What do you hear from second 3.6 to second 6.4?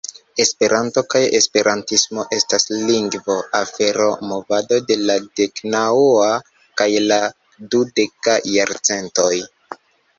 afero, movado de la deknaŭa